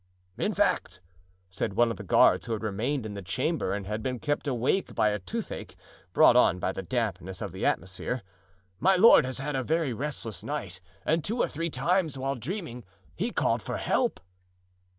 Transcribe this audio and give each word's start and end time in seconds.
"In 0.39 0.51
fact," 0.55 0.99
said 1.51 1.73
one 1.75 1.91
of 1.91 1.97
the 1.97 2.03
guards 2.03 2.47
who 2.47 2.53
had 2.53 2.63
remained 2.63 3.05
in 3.05 3.13
the 3.13 3.21
chamber 3.21 3.71
and 3.71 3.85
had 3.85 4.01
been 4.01 4.17
kept 4.17 4.47
awake 4.47 4.95
by 4.95 5.09
a 5.09 5.19
toothache, 5.19 5.75
brought 6.11 6.35
on 6.35 6.57
by 6.57 6.71
the 6.71 6.81
dampness 6.81 7.39
of 7.39 7.51
the 7.51 7.67
atmosphere, 7.67 8.23
"my 8.79 8.95
lord 8.95 9.25
has 9.25 9.37
had 9.37 9.55
a 9.55 9.61
very 9.61 9.93
restless 9.93 10.43
night 10.43 10.81
and 11.05 11.23
two 11.23 11.37
or 11.37 11.47
three 11.47 11.69
times, 11.69 12.17
while 12.17 12.33
dreaming, 12.35 12.83
he 13.15 13.29
called 13.29 13.61
for 13.61 13.77
help." 13.77 14.19